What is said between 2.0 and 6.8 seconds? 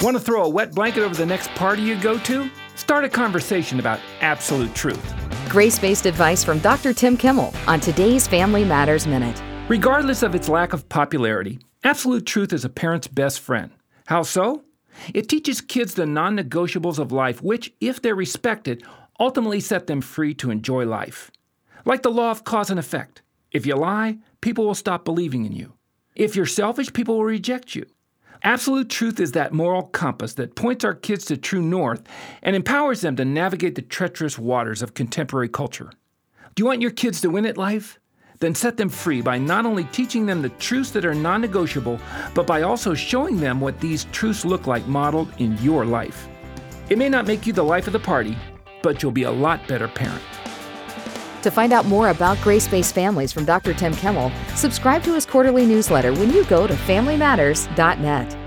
go to? Start a conversation about absolute truth. Grace based advice from